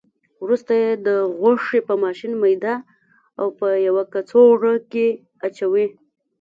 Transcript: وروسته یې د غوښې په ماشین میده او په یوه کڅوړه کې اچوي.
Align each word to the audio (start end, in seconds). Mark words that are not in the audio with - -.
وروسته 0.43 0.71
یې 0.81 0.91
د 1.07 1.07
غوښې 1.39 1.79
په 1.87 1.93
ماشین 2.03 2.33
میده 2.41 2.75
او 3.39 3.47
په 3.59 3.67
یوه 3.87 4.03
کڅوړه 4.13 4.73
کې 4.91 5.07
اچوي. 5.47 5.87